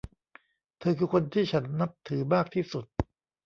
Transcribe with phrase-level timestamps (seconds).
[0.79, 2.85] เธอคือคนที่ฉันนับถือมากที่สุด